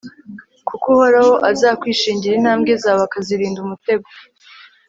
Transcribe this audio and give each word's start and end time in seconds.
kuko 0.67 0.85
uhoraho 0.93 1.33
azakwishingira, 1.49 2.33
intambwe 2.35 2.71
zawe 2.83 3.01
akazirinda 3.07 3.59
umutego 3.61 4.07